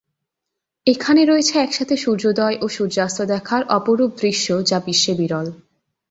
এখানে 0.87 1.21
রয়েছে 1.25 1.53
একসাথে 1.59 1.95
সূর্যোদয় 1.97 2.57
ও 2.61 2.65
সূর্যাস্ত 2.67 3.19
দেখার 3.25 3.61
অপরূপ 3.69 4.11
দৃশ্য 4.21 4.47
যা 4.63 4.77
বিশ্বে 4.85 5.13
বিরল। 5.13 5.47